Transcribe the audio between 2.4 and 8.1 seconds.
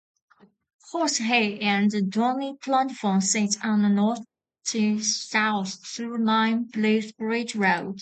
platform sits on a north-south through line, beneath Bridge Road.